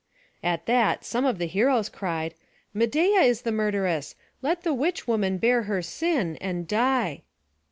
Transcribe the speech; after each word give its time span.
At 0.43 0.65
that 0.65 1.05
some 1.05 1.25
of 1.25 1.37
the 1.37 1.45
heroes 1.45 1.87
cried: 1.87 2.33
"Medeia 2.73 3.21
is 3.21 3.43
the 3.43 3.51
murderess. 3.51 4.15
Let 4.41 4.63
the 4.63 4.73
witch 4.73 5.07
woman 5.07 5.37
bear 5.37 5.61
her 5.69 5.83
sin, 5.83 6.37
and 6.37 6.67
die!" 6.67 7.21